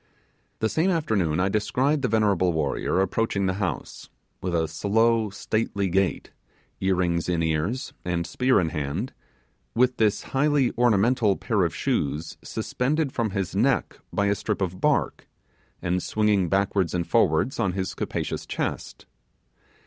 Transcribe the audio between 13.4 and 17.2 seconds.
neck by a strip of bark, and swinging backwards and